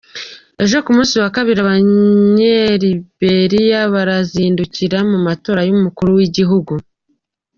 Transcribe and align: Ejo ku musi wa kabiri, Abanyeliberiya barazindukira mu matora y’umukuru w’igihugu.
Ejo 0.63 0.77
ku 0.85 0.91
musi 0.97 1.15
wa 1.23 1.29
kabiri, 1.35 1.59
Abanyeliberiya 1.65 3.79
barazindukira 3.93 4.97
mu 5.11 5.17
matora 5.27 5.61
y’umukuru 5.67 6.09
w’igihugu. 6.17 6.73